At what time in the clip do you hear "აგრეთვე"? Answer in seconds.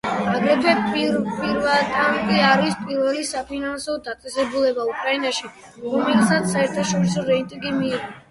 0.35-0.71